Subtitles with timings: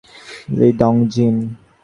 [0.57, 1.35] লি Dong জিন?